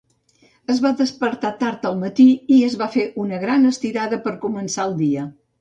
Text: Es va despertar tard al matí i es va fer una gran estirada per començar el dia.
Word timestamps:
Es 0.73 0.79
va 0.85 0.91
despertar 1.01 1.51
tard 1.59 1.85
al 1.91 2.01
matí 2.05 2.27
i 2.57 2.59
es 2.71 2.79
va 2.81 2.89
fer 2.97 3.07
una 3.27 3.41
gran 3.47 3.71
estirada 3.75 4.23
per 4.27 4.37
començar 4.49 4.91
el 4.93 4.99
dia. 5.05 5.33